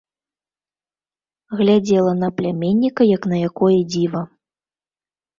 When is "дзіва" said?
3.91-4.21